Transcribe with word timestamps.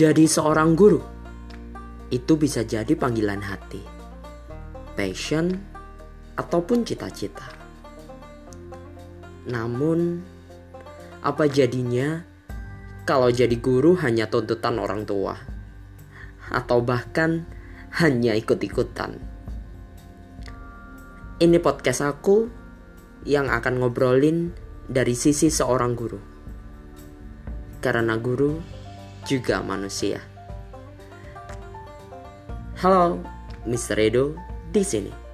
Jadi 0.00 0.24
seorang 0.24 0.80
guru 0.80 0.96
itu 2.08 2.32
bisa 2.40 2.64
jadi 2.64 2.88
panggilan 2.96 3.44
hati, 3.44 3.84
passion, 4.96 5.52
ataupun 6.40 6.88
cita-cita. 6.88 7.44
Namun, 9.44 10.24
apa 11.20 11.44
jadinya 11.52 12.24
kalau 13.04 13.28
jadi 13.28 13.52
guru 13.60 13.92
hanya 14.00 14.24
tuntutan 14.32 14.80
orang 14.80 15.04
tua? 15.04 15.36
Atau 16.48 16.80
bahkan 16.80 17.44
hanya 18.00 18.32
ikut-ikutan? 18.40 19.20
Ini 21.44 21.60
podcast 21.60 22.08
aku 22.08 22.48
yang 23.28 23.52
akan 23.52 23.84
ngobrolin 23.84 24.56
dari 24.88 25.12
sisi 25.12 25.52
seorang 25.52 25.92
guru. 25.92 26.20
Karena 27.84 28.16
guru 28.16 28.79
juga 29.26 29.60
manusia. 29.64 30.20
Halo, 32.80 33.20
Mr. 33.68 33.98
Edo 34.00 34.34
di 34.72 34.80
sini. 34.80 35.29